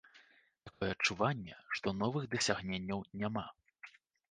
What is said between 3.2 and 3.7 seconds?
няма.